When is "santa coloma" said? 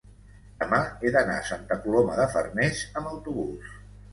1.49-2.17